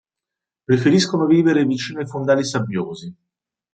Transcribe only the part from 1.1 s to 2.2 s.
vivere vicino ai